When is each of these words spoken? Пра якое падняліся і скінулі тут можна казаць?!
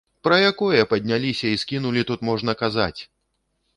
Пра 0.27 0.37
якое 0.51 0.81
падняліся 0.93 1.47
і 1.57 1.61
скінулі 1.65 2.01
тут 2.13 2.25
можна 2.31 2.51
казаць?! 2.63 3.01